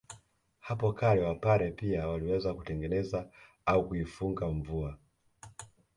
Hapo 0.59 0.93
kale 0.93 1.21
Wapare 1.21 1.71
pia 1.71 2.07
waliweza 2.07 2.53
kutengeneza 2.53 3.29
au 3.65 3.87
kuifunga 3.87 4.47
mvua 4.47 4.97